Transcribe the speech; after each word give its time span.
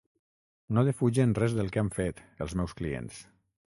No 0.77 0.85
defugen 0.87 1.37
res 1.41 1.59
del 1.59 1.71
que 1.77 1.85
han 1.85 1.95
fet, 2.01 2.27
els 2.47 2.61
meus 2.63 2.79
clients. 2.83 3.27